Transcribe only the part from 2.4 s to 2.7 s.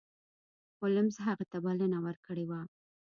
وه.